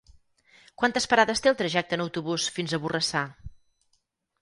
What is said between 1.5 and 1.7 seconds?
el